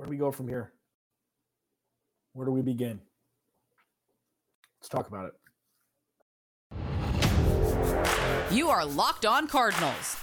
[0.00, 0.72] Where do we go from here?
[2.32, 3.02] Where do we begin?
[4.80, 5.34] Let's talk about it.
[8.50, 10.16] You are Locked On Cardinals,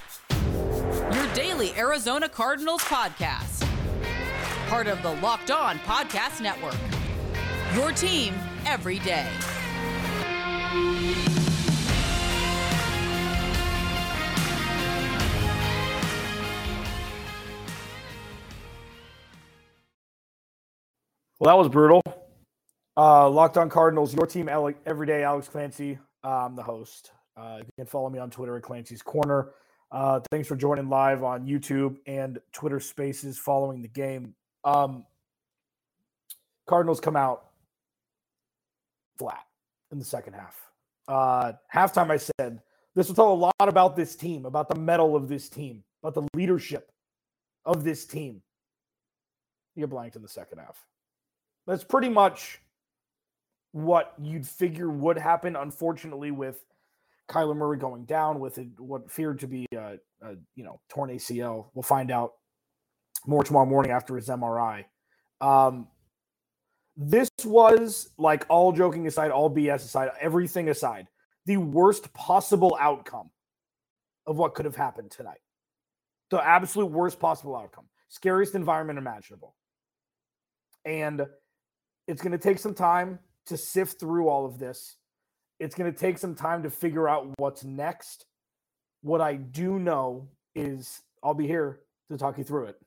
[1.14, 3.68] your daily Arizona Cardinals podcast.
[4.68, 6.74] Part of the Locked On Podcast Network.
[7.76, 8.34] Your team
[8.66, 9.30] every day.
[21.40, 22.02] Well, that was brutal.
[22.96, 25.24] Uh, Locked on Cardinals, your team Alec, every day.
[25.24, 27.12] Alex Clancy, I'm the host.
[27.36, 29.52] Uh, you can follow me on Twitter at Clancy's Corner.
[29.92, 34.34] Uh, thanks for joining live on YouTube and Twitter Spaces following the game.
[34.64, 35.06] Um,
[36.66, 37.46] Cardinals come out
[39.20, 39.46] flat
[39.92, 40.60] in the second half.
[41.08, 42.62] Uh, halftime, I said
[42.96, 46.16] this will tell a lot about this team, about the metal of this team, about
[46.16, 46.92] the leadership
[47.64, 48.42] of this team.
[49.76, 50.84] You get blanked in the second half.
[51.68, 52.62] That's pretty much
[53.74, 55.56] what you'd figure would happen.
[55.56, 56.64] Unfortunately, with
[57.30, 61.10] Kyler Murray going down with it, what feared to be a, a, you know torn
[61.10, 61.68] ACL.
[61.74, 62.34] We'll find out
[63.26, 64.86] more tomorrow morning after his MRI.
[65.42, 65.88] Um,
[66.96, 71.08] this was like all joking aside, all BS aside, everything aside,
[71.46, 73.30] the worst possible outcome
[74.26, 75.40] of what could have happened tonight.
[76.32, 79.56] The absolute worst possible outcome, scariest environment imaginable,
[80.86, 81.26] and
[82.08, 84.98] it's going to take some time to sift through all of this.
[85.60, 88.26] It's going to take some time to figure out what's next.
[89.02, 92.78] What I do know is I'll be here to talk you through it.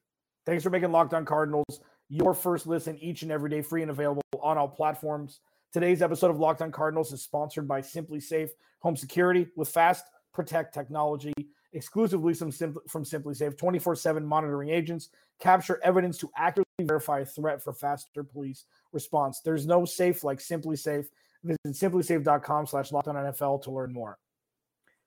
[0.46, 3.90] Thanks for making Locked On Cardinals your first listen each and every day, free and
[3.90, 5.40] available on all platforms.
[5.72, 10.74] Today's episode of Locked On Cardinals is sponsored by SimpliSafe Home Security with Fast Protect
[10.74, 11.32] technology,
[11.72, 13.56] exclusively from, from SimpliSafe.
[13.56, 19.40] 24 7 monitoring agents capture evidence to accurately verify a threat for faster police response.
[19.40, 21.06] There's no safe like SimpliSafe.
[21.42, 24.18] Visit simplisafe.com slash locked on NFL to learn more.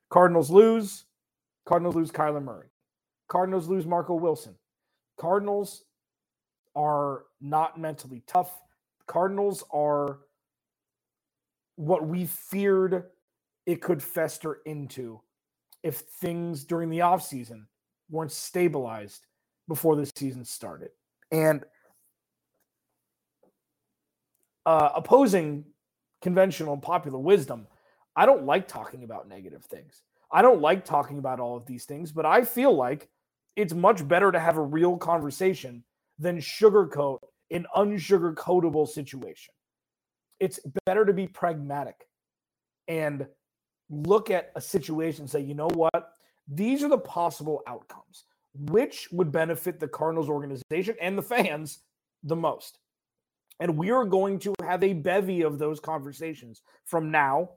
[0.09, 1.05] Cardinals lose.
[1.65, 2.67] Cardinals lose Kyler Murray.
[3.27, 4.55] Cardinals lose Marco Wilson.
[5.17, 5.85] Cardinals
[6.75, 8.61] are not mentally tough.
[9.07, 10.19] Cardinals are
[11.75, 13.05] what we feared
[13.65, 15.21] it could fester into
[15.83, 17.65] if things during the offseason
[18.09, 19.27] weren't stabilized
[19.67, 20.89] before the season started.
[21.31, 21.63] And
[24.65, 25.65] uh, opposing
[26.21, 27.67] conventional and popular wisdom,
[28.15, 30.01] I don't like talking about negative things.
[30.31, 33.09] I don't like talking about all of these things, but I feel like
[33.55, 35.83] it's much better to have a real conversation
[36.17, 37.19] than sugarcoat
[37.51, 39.53] an unsugarcoatable situation.
[40.39, 42.07] It's better to be pragmatic
[42.87, 43.27] and
[43.93, 46.13] look at a situation say, you know what?
[46.47, 48.25] These are the possible outcomes.
[48.55, 51.79] Which would benefit the Cardinals organization and the fans
[52.23, 52.79] the most?
[53.59, 57.51] And we are going to have a bevy of those conversations from now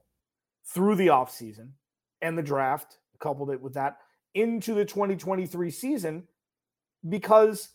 [0.72, 1.70] through the offseason
[2.22, 3.98] and the draft, coupled it with that,
[4.34, 6.24] into the 2023 season
[7.08, 7.70] because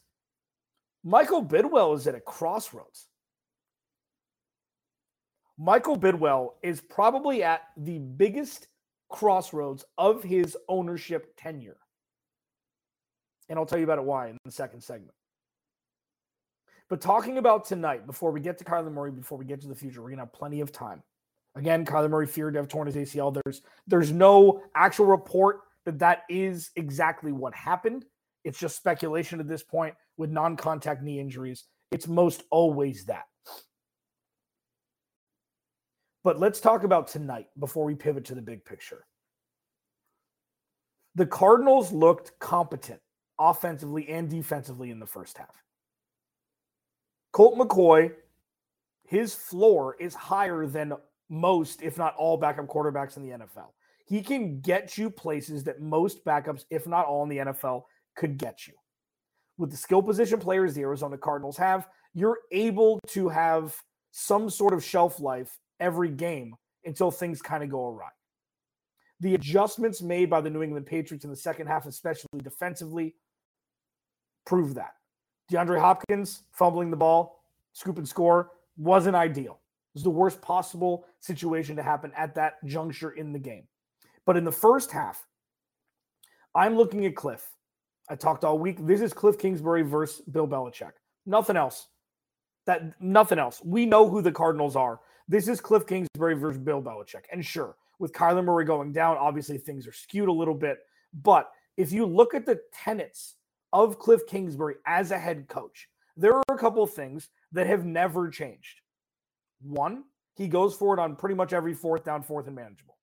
[1.04, 3.08] Michael Bidwill is at a crossroads.
[5.62, 8.68] Michael Bidwill is probably at the biggest
[9.12, 11.78] crossroads of his ownership tenure.
[13.48, 15.14] And I'll tell you about it why in the second segment.
[16.90, 19.76] But talking about tonight, before we get to Kyler Murray, before we get to the
[19.76, 21.04] future, we're gonna have plenty of time.
[21.54, 23.40] Again, Kyler Murray feared to have torn his ACL.
[23.44, 28.06] There's there's no actual report that that is exactly what happened.
[28.44, 31.66] It's just speculation at this point with non-contact knee injuries.
[31.92, 33.26] It's most always that.
[36.24, 39.06] But let's talk about tonight before we pivot to the big picture.
[41.16, 43.02] The Cardinals looked competent
[43.40, 45.64] offensively and defensively in the first half.
[47.34, 48.12] Colt McCoy,
[49.08, 50.94] his floor is higher than
[51.30, 53.72] most, if not all, backup quarterbacks in the NFL.
[54.06, 57.84] He can get you places that most backups, if not all in the NFL,
[58.16, 58.74] could get you.
[59.58, 63.76] With the skill position players the Arizona Cardinals have, you're able to have
[64.12, 66.56] some sort of shelf life every game
[66.86, 68.10] until things kind of go awry.
[69.20, 73.16] The adjustments made by the New England Patriots in the second half, especially defensively,
[74.46, 74.94] prove that.
[75.52, 77.44] DeAndre Hopkins fumbling the ball,
[77.74, 79.54] scoop and score wasn't ideal.
[79.54, 83.68] It was the worst possible situation to happen at that juncture in the game.
[84.26, 85.26] But in the first half,
[86.56, 87.46] I'm looking at Cliff.
[88.10, 88.86] I talked all week.
[88.86, 90.94] This is Cliff Kingsbury versus Bill Belichick.
[91.26, 91.88] Nothing else.
[92.66, 93.62] That nothing else.
[93.64, 95.00] We know who the Cardinals are.
[95.32, 97.24] This is Cliff Kingsbury versus Bill Belichick.
[97.32, 100.80] And sure, with Kyler Murray going down, obviously things are skewed a little bit.
[101.14, 103.36] But if you look at the tenets
[103.72, 105.88] of Cliff Kingsbury as a head coach,
[106.18, 108.82] there are a couple of things that have never changed.
[109.62, 110.04] One,
[110.36, 112.98] he goes for it on pretty much every fourth down, fourth and manageable.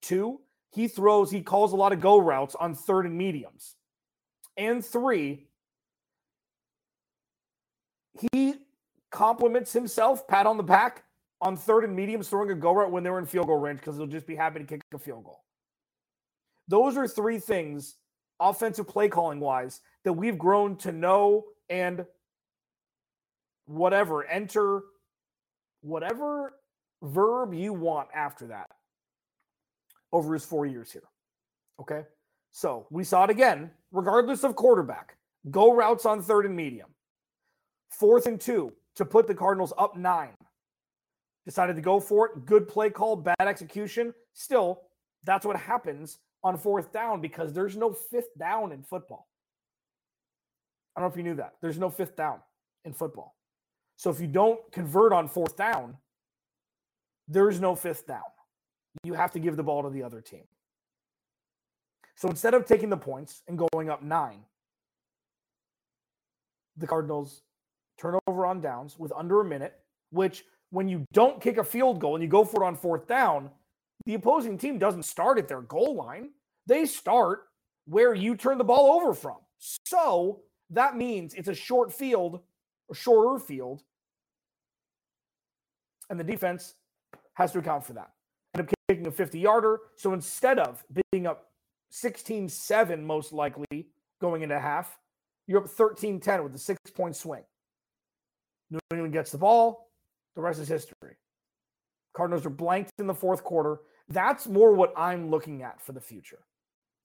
[0.00, 0.40] Two,
[0.72, 3.76] he throws, he calls a lot of go routes on third and mediums.
[4.56, 5.48] And three,
[8.32, 8.54] he
[9.10, 11.02] compliments himself, pat on the back
[11.40, 13.96] on third and mediums, throwing a go route when they're in field goal range because
[13.96, 15.44] they'll just be happy to kick a field goal.
[16.68, 17.96] Those are three things,
[18.40, 22.06] offensive play calling wise, that we've grown to know and
[23.66, 24.82] whatever, enter
[25.82, 26.54] whatever
[27.02, 28.70] verb you want after that
[30.12, 31.08] over his four years here.
[31.80, 32.02] Okay.
[32.50, 35.16] So we saw it again, regardless of quarterback,
[35.50, 36.88] go routes on third and medium.
[37.90, 40.34] Fourth and two to put the Cardinals up nine.
[41.46, 42.44] Decided to go for it.
[42.44, 44.12] Good play call, bad execution.
[44.34, 44.82] Still,
[45.24, 49.28] that's what happens on fourth down because there's no fifth down in football.
[50.94, 51.54] I don't know if you knew that.
[51.62, 52.40] There's no fifth down
[52.84, 53.36] in football.
[53.96, 55.96] So if you don't convert on fourth down,
[57.28, 58.22] there's no fifth down.
[59.04, 60.44] You have to give the ball to the other team.
[62.16, 64.40] So instead of taking the points and going up nine,
[66.76, 67.42] the Cardinals
[67.98, 69.74] turn over on downs with under a minute,
[70.10, 73.06] which when you don't kick a field goal and you go for it on fourth
[73.06, 73.50] down,
[74.04, 76.30] the opposing team doesn't start at their goal line.
[76.66, 77.44] They start
[77.86, 79.36] where you turn the ball over from.
[79.86, 82.40] So that means it's a short field
[82.90, 83.82] a shorter field.
[86.08, 86.74] And the defense
[87.34, 88.12] has to account for that.
[88.54, 89.80] End up kicking a 50 yarder.
[89.96, 91.48] So instead of being up
[91.90, 93.88] 16 7, most likely
[94.20, 94.98] going into half,
[95.46, 97.42] you're up 13 10 with a six point swing.
[98.70, 99.85] New England gets the ball.
[100.36, 101.16] The rest is history.
[102.14, 103.80] Cardinals are blanked in the fourth quarter.
[104.08, 106.38] That's more what I'm looking at for the future.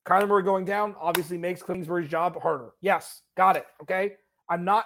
[0.06, 2.72] Kyler Murray going down obviously makes Kingsbury's job harder.
[2.82, 3.66] Yes, got it.
[3.82, 4.14] Okay.
[4.50, 4.86] I'm not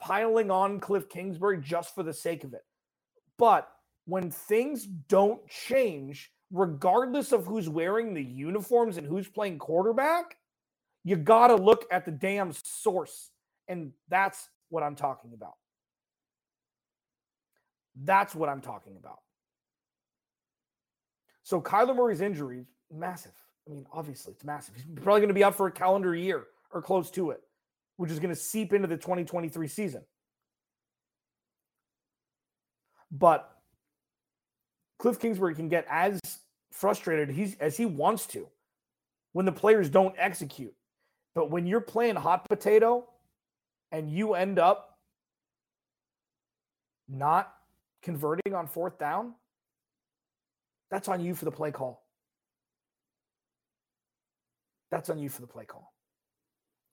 [0.00, 2.64] piling on Cliff Kingsbury just for the sake of it.
[3.38, 3.68] But
[4.06, 10.36] when things don't change, regardless of who's wearing the uniforms and who's playing quarterback,
[11.04, 13.30] you got to look at the damn source.
[13.68, 15.54] And that's what I'm talking about.
[17.94, 19.20] That's what I'm talking about.
[21.42, 23.32] So Kyler Murray's injury, massive.
[23.66, 24.74] I mean, obviously, it's massive.
[24.74, 27.40] He's probably going to be out for a calendar year or close to it,
[27.96, 30.02] which is going to seep into the 2023 season.
[33.10, 33.48] But
[34.98, 36.20] Cliff Kingsbury can get as
[36.72, 38.48] frustrated as he wants to
[39.32, 40.74] when the players don't execute.
[41.34, 43.06] But when you're playing hot potato
[43.90, 44.98] and you end up
[47.08, 47.52] not
[48.02, 49.34] converting on fourth down,
[50.90, 52.04] that's on you for the play call.
[54.90, 55.92] That's on you for the play call.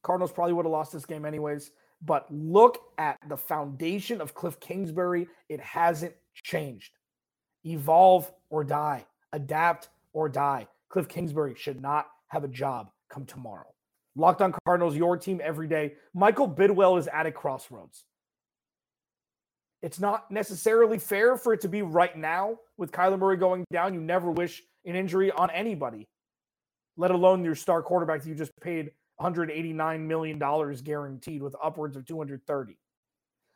[0.03, 1.71] Cardinals probably would have lost this game anyways,
[2.01, 5.27] but look at the foundation of Cliff Kingsbury.
[5.49, 6.91] It hasn't changed.
[7.65, 10.67] Evolve or die, adapt or die.
[10.87, 13.67] Cliff Kingsbury should not have a job come tomorrow.
[14.15, 15.93] Locked on Cardinals, your team every day.
[16.13, 18.05] Michael Bidwill is at a crossroads.
[19.81, 23.93] It's not necessarily fair for it to be right now with Kyler Murray going down.
[23.93, 26.07] You never wish an injury on anybody
[26.99, 31.95] let alone your star quarterback that you just paid 189 million dollars guaranteed with upwards
[31.95, 32.77] of 230.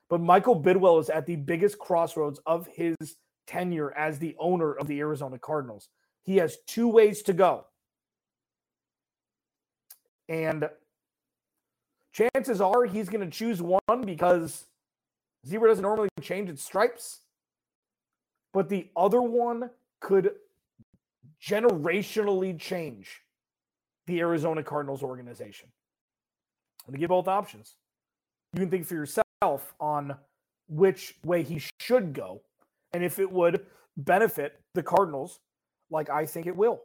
[0.09, 2.95] But Michael Bidwill is at the biggest crossroads of his
[3.45, 5.89] tenure as the owner of the Arizona Cardinals.
[6.23, 7.65] He has two ways to go.
[10.29, 10.69] And
[12.13, 14.63] chances are he's going to choose one because
[15.45, 17.21] zebra doesn't normally change its stripes.
[18.53, 20.31] But the other one could
[21.41, 23.21] generationally change
[24.05, 25.69] the Arizona Cardinals organization.
[26.91, 27.75] To give both options.
[28.53, 30.15] You can think for yourself on
[30.67, 32.41] which way he should go
[32.93, 33.65] and if it would
[33.97, 35.39] benefit the Cardinals
[35.89, 36.81] like I think it will.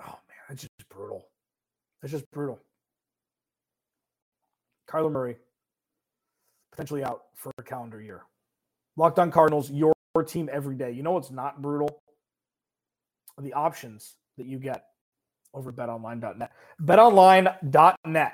[0.00, 1.26] Oh, man, it's just brutal.
[2.02, 2.58] It's just brutal.
[4.88, 5.36] Kyler Murray,
[6.78, 8.22] potentially out for a calendar year.
[8.96, 9.92] Locked on Cardinals, your
[10.28, 10.92] team every day.
[10.92, 12.00] You know what's not brutal?
[13.40, 14.84] The options that you get
[15.54, 16.52] over betonline.net.
[16.80, 18.32] Betonline.net.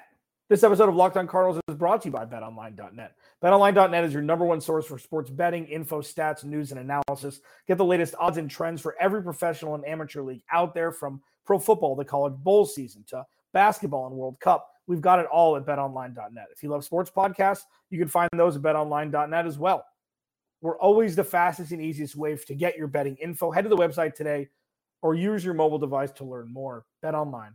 [0.51, 3.15] This episode of Locked On Cardinals is brought to you by betonline.net.
[3.43, 7.41] Betonline.net is your number one source for sports betting, info, stats, news, and analysis.
[7.67, 11.23] Get the latest odds and trends for every professional and amateur league out there from
[11.47, 13.25] pro football, the college bowl season, to
[13.55, 14.74] basketball and World Cup.
[14.87, 16.49] We've got it all at betonline.net.
[16.53, 19.85] If you love sports podcasts, you can find those at betonline.net as well.
[20.61, 23.51] We're always the fastest and easiest way to get your betting info.
[23.51, 24.49] Head to the website today
[25.03, 26.85] or use your mobile device to learn more.
[27.03, 27.55] BetOnline,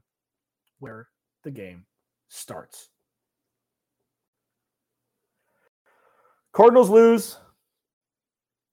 [0.79, 1.07] where
[1.43, 1.85] the game
[2.27, 2.89] starts.
[6.51, 7.37] Cardinals lose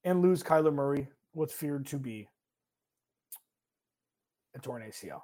[0.04, 2.28] and lose Kyler Murray, what's feared to be
[4.54, 5.22] a torn ACL.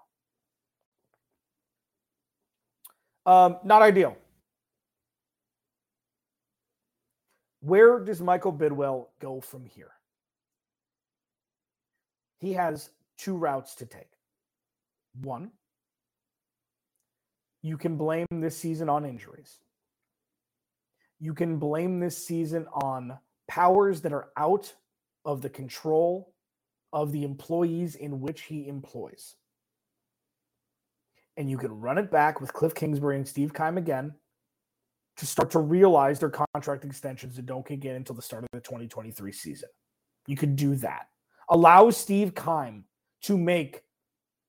[3.25, 4.17] Um, not ideal.
[7.61, 9.93] Where does Michael Bidwill go from here?
[12.39, 14.11] He has two routes to take.
[15.21, 15.53] One,
[17.63, 19.59] you can blame this season on injuries.
[21.21, 24.75] You can blame this season on powers that are out
[25.25, 26.35] of the control
[26.93, 29.37] of the employees in which he employs.
[31.37, 34.15] And you can run it back with Cliff Kingsbury and Steve Keim again
[35.17, 38.49] to start to realize their contract extensions that don't kick in until the start of
[38.53, 39.69] the 2023 season.
[40.27, 41.09] You could do that.
[41.49, 42.85] Allow Steve Keim
[43.23, 43.83] to make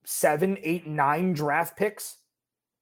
[0.04, 2.18] seven, eight, nine draft picks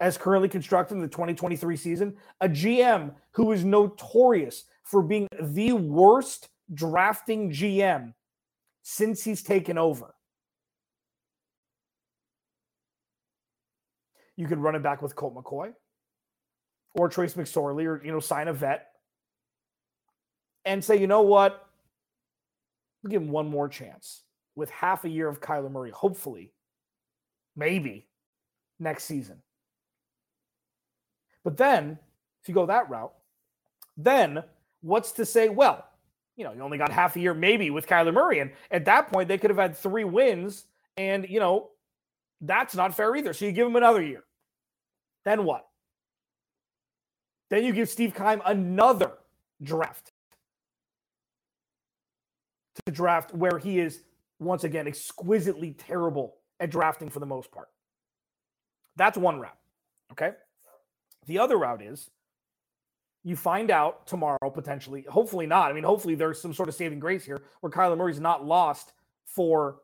[0.01, 2.17] as currently constructed in the 2023 season.
[2.41, 8.15] A GM who is notorious for being the worst drafting GM
[8.83, 10.15] since he's taken over.
[14.37, 15.73] You could run it back with Colt McCoy
[16.95, 18.89] or Trace McSorley or, you know, sign a vet
[20.65, 21.67] and say, you know what?
[23.03, 24.23] We'll give him one more chance
[24.55, 26.53] with half a year of Kyler Murray, hopefully,
[27.57, 28.07] maybe
[28.79, 29.43] next season.
[31.45, 31.99] But then,
[32.43, 33.13] if you go that route,
[33.97, 34.45] then
[34.81, 35.87] what's to say, well,
[36.37, 38.41] you know, you only got half a year maybe with Kyler Murray.
[38.41, 40.65] And at that point, they could have had three wins.
[40.97, 41.71] And, you know,
[42.43, 43.33] that's not fair either.
[43.33, 44.25] So you give him another year.
[45.25, 45.67] Then what?
[47.49, 49.13] Then you give Steve Keim another
[49.63, 50.13] draft
[52.87, 54.03] to draft where he is
[54.41, 57.69] once again exquisitely terrible at drafting for the most part.
[58.97, 59.59] That's one route.
[60.11, 60.33] Okay.
[61.27, 62.11] The other route is
[63.23, 65.71] you find out tomorrow, potentially, hopefully not.
[65.71, 68.93] I mean, hopefully there's some sort of saving grace here where Kyler Murray's not lost
[69.27, 69.82] for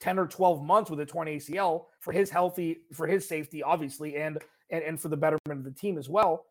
[0.00, 4.16] 10 or 12 months with a torn ACL for his healthy, for his safety, obviously,
[4.16, 4.38] and
[4.70, 6.44] and, and for the betterment of the team as well.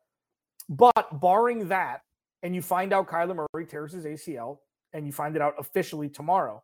[0.70, 2.02] But barring that,
[2.44, 4.60] and you find out Kyler Murray tears his ACL,
[4.94, 6.64] and you find it out officially tomorrow,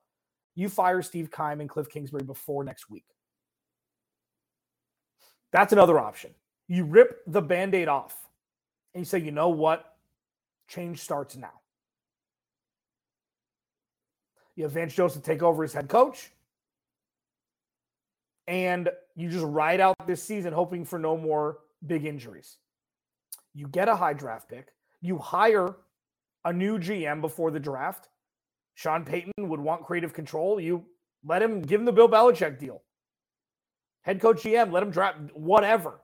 [0.55, 3.05] you fire Steve Keim and Cliff Kingsbury before next week.
[5.51, 6.31] That's another option.
[6.67, 8.17] You rip the band aid off
[8.93, 9.95] and you say, you know what?
[10.67, 11.51] Change starts now.
[14.55, 16.31] You have Vance Joseph take over as head coach.
[18.48, 22.57] And you just ride out this season hoping for no more big injuries.
[23.53, 24.69] You get a high draft pick.
[25.01, 25.75] You hire
[26.45, 28.10] a new GM before the draft.
[28.75, 30.60] Sean Payton would want creative control.
[30.60, 30.86] You
[31.24, 32.81] let him give him the Bill Belichick deal.
[34.01, 36.01] Head coach GM, let him draft whatever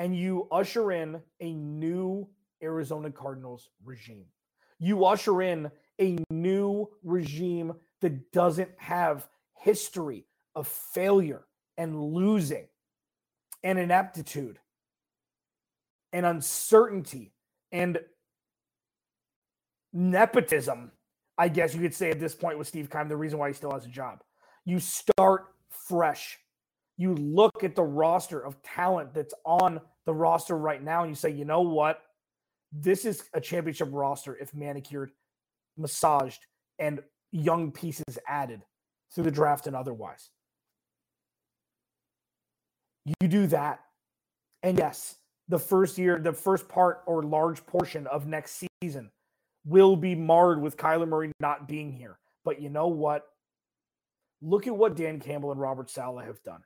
[0.00, 2.26] and you usher in a new
[2.62, 4.24] Arizona Cardinals regime.
[4.78, 9.28] You usher in a new regime that doesn't have
[9.60, 11.44] history of failure
[11.78, 12.66] and losing
[13.62, 14.58] and ineptitude
[16.12, 17.32] and uncertainty
[17.72, 17.98] and
[19.92, 20.90] nepotism,
[21.38, 23.54] I guess you could say at this point with Steve Keim, the reason why he
[23.54, 24.22] still has a job.
[24.64, 26.38] You start fresh
[27.00, 31.14] you look at the roster of talent that's on the roster right now and you
[31.14, 32.02] say, you know what?
[32.72, 35.10] This is a championship roster if manicured,
[35.78, 36.44] massaged,
[36.78, 37.00] and
[37.32, 38.60] young pieces added
[39.14, 40.30] through the draft and otherwise.
[43.20, 43.80] You do that.
[44.62, 45.16] And yes,
[45.48, 49.10] the first year, the first part or large portion of next season
[49.64, 52.18] will be marred with Kyler Murray not being here.
[52.44, 53.24] But you know what?
[54.42, 56.62] Look at what Dan Campbell and Robert Saleh have done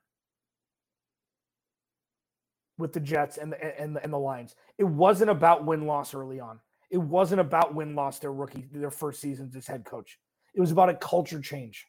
[2.78, 4.54] with the Jets and the and the, and the Lions.
[4.78, 6.60] It wasn't about win loss early on.
[6.90, 10.18] It wasn't about win loss their rookie their first seasons as head coach.
[10.54, 11.86] It was about a culture change.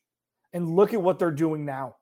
[0.55, 1.97] And look at what they're doing now.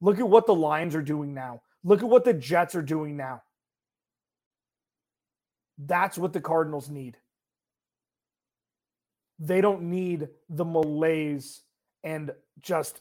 [0.00, 1.62] Look at what the Lions are doing now.
[1.84, 3.42] Look at what the Jets are doing now.
[5.78, 7.16] That's what the Cardinals need.
[9.38, 11.62] They don't need the malaise
[12.02, 13.00] and just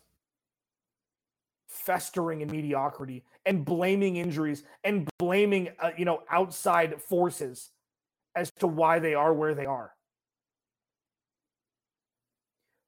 [1.68, 7.72] festering in mediocrity and blaming injuries and blaming uh, you know outside forces
[8.36, 9.94] as to why they are where they are.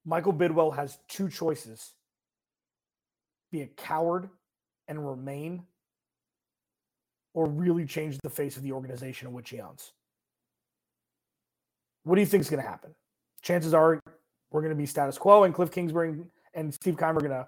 [0.05, 1.93] Michael Bidwill has two choices.
[3.51, 4.29] Be a coward
[4.87, 5.63] and remain
[7.33, 9.91] or really change the face of the organization in which he owns.
[12.03, 12.93] What do you think is going to happen?
[13.41, 13.99] Chances are
[14.51, 16.15] we're going to be status quo and Cliff Kingsbury
[16.53, 17.47] and Steve Keim are going to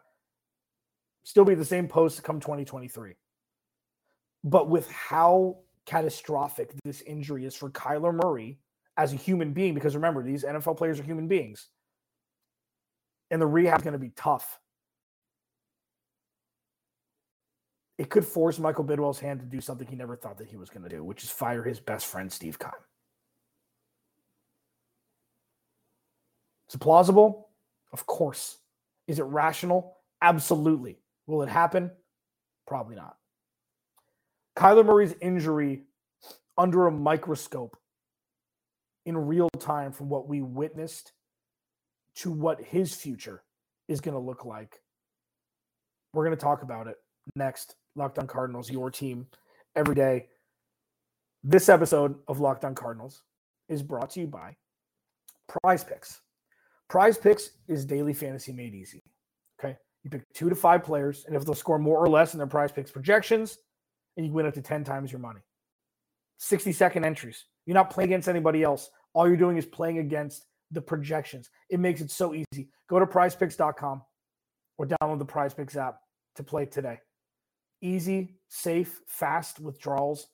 [1.24, 3.14] still be the same post come 2023.
[4.44, 8.60] But with how catastrophic this injury is for Kyler Murray
[8.98, 11.68] as a human being, because remember, these NFL players are human beings.
[13.32, 14.60] And the rehab is going to be tough.
[17.98, 20.70] It could force Michael Bidwill's hand to do something he never thought that he was
[20.70, 22.72] going to do, which is fire his best friend, Steve Keim.
[26.67, 27.50] Is it plausible?
[27.94, 28.58] Of course.
[29.08, 29.98] Is it rational?
[30.22, 30.98] Absolutely.
[31.27, 31.91] Will it happen?
[32.67, 33.15] Probably not.
[34.58, 35.84] Kyler Murray's injury
[36.58, 37.77] under a microscope
[39.05, 41.12] in real time from what we witnessed
[42.15, 43.43] to what his future
[43.88, 44.81] is going to look like.
[46.13, 46.98] We're going to talk about it
[47.36, 47.75] next.
[47.95, 49.27] Locked on Cardinals, your team
[49.75, 50.27] every day.
[51.43, 53.22] This episode of Locked on Cardinals
[53.69, 54.55] is brought to you by
[55.48, 56.22] Prize Picks.
[56.89, 59.01] Prize Picks is daily fantasy made easy.
[59.60, 59.77] Okay.
[60.03, 62.48] You pick two to five players, and if they'll score more or less in their
[62.48, 63.57] prize picks projections,
[64.17, 65.41] and you win up to 10 times your money.
[66.38, 67.45] 60 second entries.
[67.65, 68.89] You're not playing against anybody else.
[69.13, 71.50] All you're doing is playing against the projections.
[71.69, 72.69] It makes it so easy.
[72.89, 74.01] Go to prizepicks.com
[74.77, 76.00] or download the prizepicks app
[76.36, 77.00] to play today.
[77.81, 80.27] Easy, safe, fast withdrawals.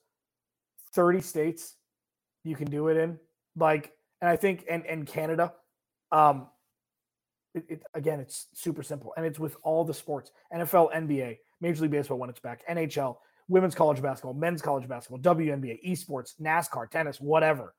[0.94, 1.76] 30 states
[2.44, 3.18] you can do it in.
[3.56, 5.52] Like, and I think, and, and Canada,
[6.10, 6.48] um,
[7.54, 11.82] it, it, again, it's super simple, and it's with all the sports: NFL, NBA, Major
[11.82, 13.16] League Baseball when it's back, NHL,
[13.48, 17.74] women's college basketball, men's college basketball, WNBA, esports, NASCAR, tennis, whatever.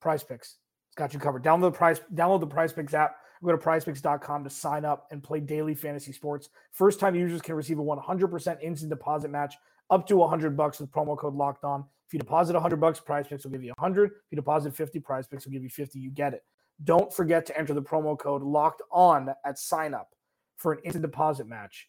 [0.00, 0.56] Prize Picks,
[0.98, 1.42] got you covered.
[1.42, 3.16] Download the price, download the Prize Picks app.
[3.42, 6.48] Go to prizepicks.com to sign up and play daily fantasy sports.
[6.72, 9.54] First time users can receive a 100% instant deposit match
[9.90, 11.84] up to 100 bucks with promo code locked on.
[12.08, 14.10] If you deposit 100 bucks, Prize Picks will give you 100.
[14.10, 16.00] If you deposit 50, Prize Picks will give you 50.
[16.00, 16.42] You get it.
[16.82, 20.08] Don't forget to enter the promo code locked on at sign up
[20.56, 21.88] for an instant deposit match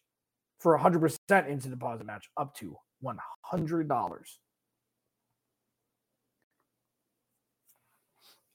[0.60, 4.36] for 100% instant deposit match up to $100.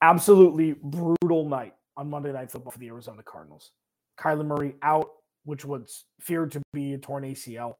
[0.02, 3.72] Absolutely brutal night on Monday Night Football for the Arizona Cardinals.
[4.20, 5.10] Kyler Murray out,
[5.46, 7.76] which was feared to be a torn ACL.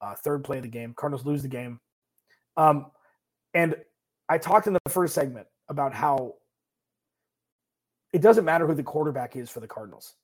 [0.00, 0.94] Uh, third play of the game.
[0.96, 1.80] Cardinals lose the game.
[2.56, 2.86] Um,
[3.54, 3.76] and
[4.28, 6.34] I talked in the first segment about how
[8.12, 10.14] it doesn't matter who the quarterback is for the Cardinals.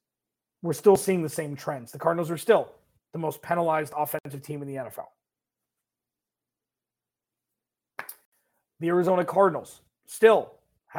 [0.63, 1.93] We're still seeing the same trends.
[1.93, 2.71] The Cardinals are still
[3.13, 5.07] the most penalized offensive team in the NFL.
[8.81, 10.55] The Arizona Cardinals still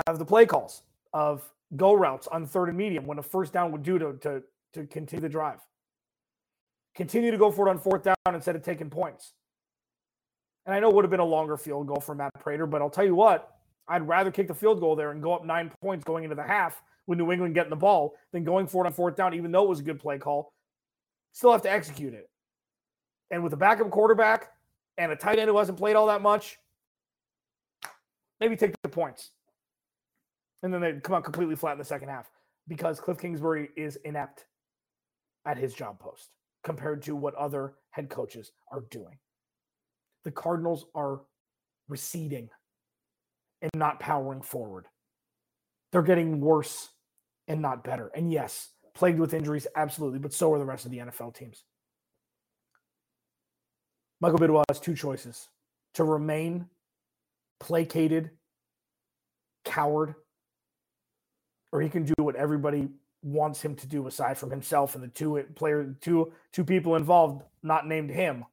[0.08, 1.44] have the play calls of
[1.76, 4.86] go routes on third and medium when a first down would do to, to, to
[4.88, 5.60] continue the drive.
[6.96, 9.34] Continue to go for it on fourth down instead of taking points.
[10.66, 12.82] And I know it would have been a longer field goal for Matt Prater, but
[12.82, 13.56] I'll tell you what,
[13.88, 16.44] I'd rather kick the field goal there and go up nine points going into the
[16.44, 19.52] half with New England getting the ball than going for it on fourth down, even
[19.52, 20.54] though it was a good play call.
[21.34, 22.30] Still have to execute it.
[23.32, 24.52] And with a backup quarterback
[24.98, 26.60] and a tight end who hasn't played all that much,
[28.40, 29.32] maybe take the points.
[30.64, 32.32] And then they come out completely flat in the second half
[32.68, 34.46] because Cliff Kingsbury is inept
[35.46, 36.30] at his job post
[36.64, 39.18] compared to what other head coaches are doing.
[40.24, 41.22] The Cardinals are
[41.90, 42.50] receding
[43.62, 44.88] and not powering forward.
[45.92, 46.90] They're getting worse
[47.48, 48.10] and not better.
[48.16, 51.66] And yes, plagued with injuries, absolutely, but so are the rest of the NFL teams.
[54.22, 55.50] Michael Bidwill has two choices
[55.96, 56.68] to remain
[57.60, 58.32] placated,
[59.66, 60.16] coward,
[61.74, 62.88] or he can do what everybody
[63.22, 67.44] wants him to do aside from himself and the two player two two people involved
[67.62, 68.46] not named him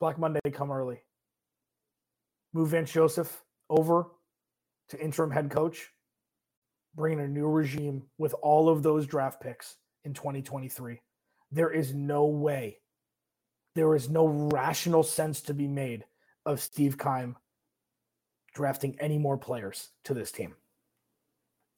[0.00, 1.02] black monday come early
[2.52, 4.06] move Vance Joseph over
[4.88, 5.90] to interim head coach,
[6.94, 11.00] bringing a new regime with all of those draft picks in 2023.
[11.50, 12.78] There is no way,
[13.74, 16.04] there is no rational sense to be made
[16.44, 17.36] of Steve Keim
[18.54, 20.54] drafting any more players to this team.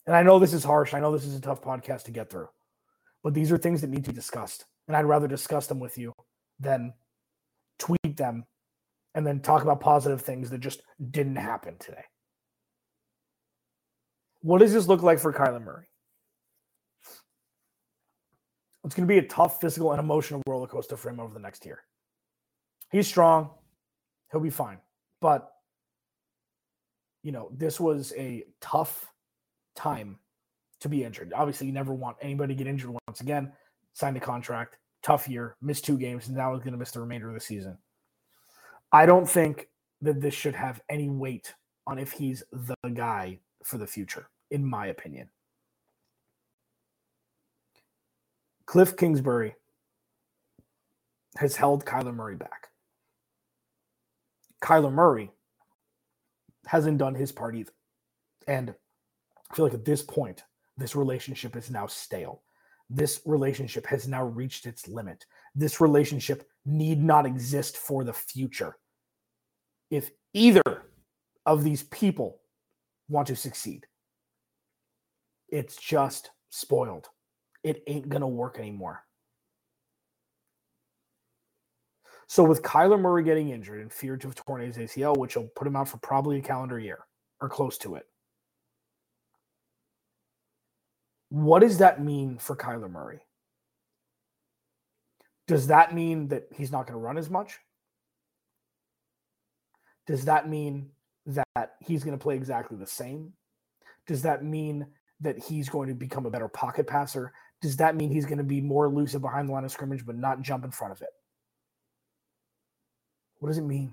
[0.06, 0.94] And I know this is harsh.
[0.94, 2.48] I know this is a tough podcast to get through,
[3.22, 4.64] but these are things that need to be discussed.
[4.86, 6.12] And I'd rather discuss them with you
[6.60, 6.92] than
[7.78, 8.44] tweet them
[9.14, 12.04] and then talk about positive things that just didn't happen today.
[14.42, 15.86] What does this look like for Kyler Murray?
[18.84, 21.40] It's going to be a tough physical and emotional roller coaster for him over the
[21.40, 21.80] next year.
[22.90, 23.50] He's strong.
[24.30, 24.78] He'll be fine.
[25.22, 25.50] But,
[27.22, 29.10] you know, this was a tough
[29.74, 30.18] time
[30.80, 31.32] to be injured.
[31.34, 33.52] Obviously, you never want anybody to get injured once again.
[33.92, 37.00] Signed a contract, tough year, missed two games, and now he's going to miss the
[37.00, 37.78] remainder of the season.
[38.92, 39.68] I don't think
[40.02, 41.54] that this should have any weight
[41.86, 45.28] on if he's the guy for the future, in my opinion.
[48.66, 49.54] Cliff Kingsbury
[51.36, 52.68] has held Kyler Murray back.
[54.62, 55.30] Kyler Murray
[56.66, 57.72] hasn't done his part either.
[58.46, 58.74] And
[59.54, 60.42] I feel like at this point,
[60.76, 62.42] this relationship is now stale.
[62.90, 65.26] This relationship has now reached its limit.
[65.54, 68.76] This relationship need not exist for the future.
[69.92, 70.82] If either
[71.46, 72.40] of these people
[73.08, 73.86] want to succeed,
[75.48, 77.08] it's just spoiled.
[77.62, 79.04] It ain't going to work anymore.
[82.26, 85.46] So, with Kyler Murray getting injured and feared to have torn his ACL, which will
[85.54, 87.06] put him out for probably a calendar year
[87.40, 88.06] or close to it,
[91.34, 93.18] what does that mean for Kyler Murray?
[95.48, 97.58] Does that mean that he's not going to run as much?
[100.06, 100.90] Does that mean
[101.26, 103.32] that he's going to play exactly the same?
[104.06, 104.86] Does that mean
[105.22, 107.32] that he's going to become a better pocket passer?
[107.60, 110.16] Does that mean he's going to be more elusive behind the line of scrimmage but
[110.16, 111.10] not jump in front of it?
[113.40, 113.92] What does it mean?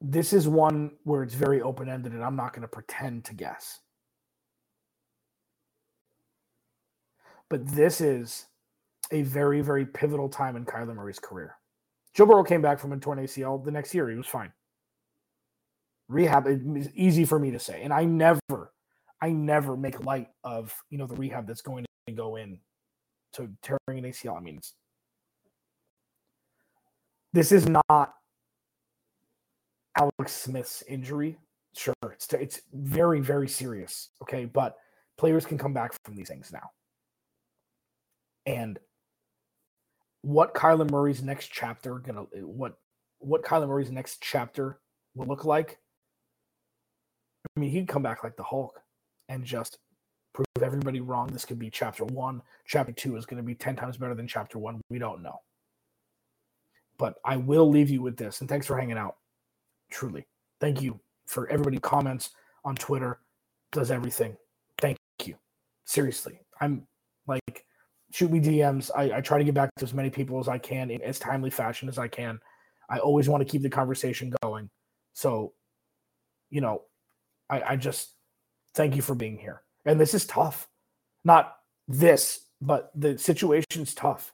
[0.00, 3.34] This is one where it's very open ended, and I'm not going to pretend to
[3.34, 3.80] guess.
[7.48, 8.46] But this is
[9.12, 11.56] a very, very pivotal time in Kyler Murray's career.
[12.14, 14.08] Joe Burrow came back from a torn ACL the next year.
[14.08, 14.52] He was fine.
[16.08, 17.82] Rehab is easy for me to say.
[17.82, 18.72] And I never,
[19.20, 22.58] I never make light of, you know, the rehab that's going to go in
[23.34, 24.36] to tearing an ACL.
[24.36, 24.60] I mean,
[27.32, 28.14] this is not
[29.98, 31.38] Alex Smith's injury.
[31.74, 34.08] Sure, it's it's very very serious.
[34.22, 34.76] Okay, but
[35.18, 36.70] players can come back from these things now.
[38.46, 38.78] And
[40.22, 42.78] what Kyler Murray's next chapter gonna what
[43.18, 44.80] what Kyler Murray's next chapter
[45.14, 45.78] will look like.
[47.56, 48.80] I mean, he'd come back like the Hulk
[49.28, 49.78] and just
[50.32, 51.28] prove everybody wrong.
[51.28, 52.42] This could be chapter one.
[52.66, 54.80] Chapter two is going to be 10 times better than chapter one.
[54.90, 55.40] We don't know.
[56.98, 58.40] But I will leave you with this.
[58.40, 59.16] And thanks for hanging out.
[59.90, 60.26] Truly.
[60.60, 62.30] Thank you for everybody comments
[62.64, 63.20] on Twitter,
[63.72, 64.36] does everything.
[64.78, 65.36] Thank you.
[65.84, 66.40] Seriously.
[66.60, 66.86] I'm
[67.26, 67.64] like
[68.16, 68.90] shoot me DMs.
[68.96, 71.18] I, I try to get back to as many people as I can in as
[71.18, 72.38] timely fashion as I can.
[72.88, 74.70] I always want to keep the conversation going.
[75.12, 75.52] So,
[76.48, 76.84] you know,
[77.50, 78.14] I, I just
[78.74, 79.60] thank you for being here.
[79.84, 80.66] And this is tough.
[81.24, 81.56] Not
[81.88, 84.32] this, but the situation's tough.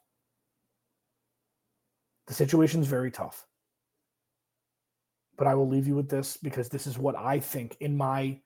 [2.28, 3.44] The situation's very tough.
[5.36, 8.38] But I will leave you with this because this is what I think, in my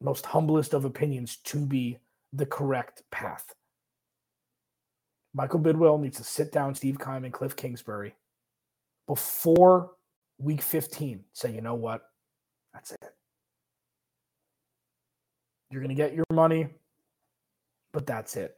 [0.00, 1.98] most humblest of opinions, to be
[2.32, 3.44] the correct path.
[5.34, 8.14] Michael Bidwill needs to sit down Steve Keim and Cliff Kingsbury
[9.06, 9.92] before
[10.38, 11.24] week 15.
[11.32, 12.02] Say, you know what?
[12.72, 13.14] That's it.
[15.70, 16.68] You're going to get your money,
[17.92, 18.56] but that's it.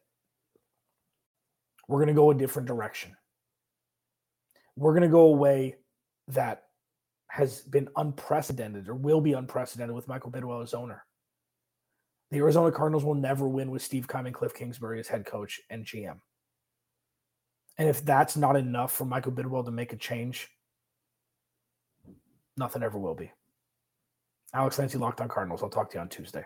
[1.88, 3.16] We're going to go a different direction.
[4.76, 5.76] We're going to go a way
[6.28, 6.64] that
[7.28, 11.04] has been unprecedented or will be unprecedented with Michael Bidwill as owner.
[12.30, 15.60] The Arizona Cardinals will never win with Steve Keim and Cliff Kingsbury as head coach
[15.68, 16.18] and GM.
[17.80, 20.50] And if that's not enough for Michael Bidwill to make a change,
[22.54, 23.32] nothing ever will be.
[24.52, 25.62] Alex Clancy, Locked on Cardinals.
[25.62, 26.44] I'll talk to you on Tuesday.